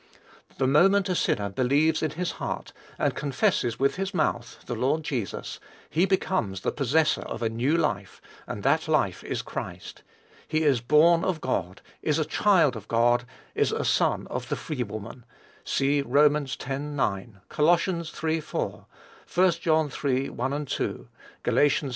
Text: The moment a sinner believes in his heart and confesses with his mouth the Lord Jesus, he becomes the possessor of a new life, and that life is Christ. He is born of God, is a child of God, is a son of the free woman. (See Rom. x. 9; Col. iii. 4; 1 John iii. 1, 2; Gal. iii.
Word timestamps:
The 0.57 0.65
moment 0.65 1.09
a 1.09 1.15
sinner 1.15 1.47
believes 1.51 2.01
in 2.01 2.09
his 2.09 2.31
heart 2.41 2.73
and 2.97 3.13
confesses 3.13 3.77
with 3.77 3.97
his 3.97 4.15
mouth 4.15 4.57
the 4.65 4.73
Lord 4.73 5.03
Jesus, 5.03 5.59
he 5.91 6.07
becomes 6.07 6.61
the 6.61 6.71
possessor 6.71 7.21
of 7.21 7.43
a 7.43 7.49
new 7.49 7.77
life, 7.77 8.19
and 8.47 8.63
that 8.63 8.87
life 8.87 9.23
is 9.23 9.43
Christ. 9.43 10.01
He 10.47 10.63
is 10.63 10.81
born 10.81 11.23
of 11.23 11.39
God, 11.39 11.83
is 12.01 12.17
a 12.17 12.25
child 12.25 12.75
of 12.75 12.87
God, 12.87 13.25
is 13.53 13.71
a 13.71 13.85
son 13.85 14.25
of 14.31 14.49
the 14.49 14.55
free 14.55 14.81
woman. 14.81 15.23
(See 15.63 16.01
Rom. 16.01 16.35
x. 16.35 16.57
9; 16.67 17.39
Col. 17.47 17.77
iii. 17.87 18.41
4; 18.41 18.85
1 19.35 19.51
John 19.51 19.91
iii. 20.03 20.31
1, 20.31 20.65
2; 20.65 21.07
Gal. 21.43 21.59
iii. 21.59 21.71